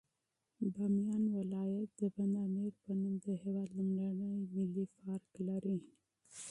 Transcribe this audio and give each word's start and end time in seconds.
بامیان 0.73 1.23
ولایت 1.37 1.89
د 1.99 2.01
بند 2.15 2.35
امیر 2.47 2.73
په 2.83 2.91
نوم 3.01 3.13
د 3.25 3.27
هېواد 3.43 3.69
لومړنی 3.77 4.31
ملي 4.55 4.85
پارک 4.97 5.29
لري. 5.47 5.77